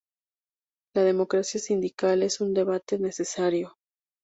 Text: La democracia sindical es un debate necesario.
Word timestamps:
La 0.95 1.03
democracia 1.03 1.59
sindical 1.59 2.23
es 2.23 2.41
un 2.41 2.55
debate 2.55 2.97
necesario. 2.97 3.75